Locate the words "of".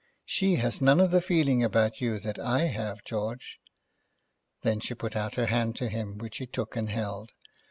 0.99-1.11